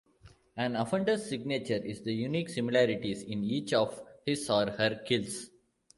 [0.57, 5.51] An offender's signature is the unique similarities in each of his or her kills.